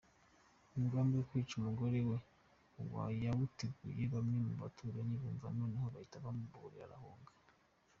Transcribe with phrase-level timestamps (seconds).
[0.75, 2.17] Umugambi wo kwica umugore we
[3.23, 7.31] yawuteguye bamwe mu baturanyi bumva noneho bahita bamuburira arahunga.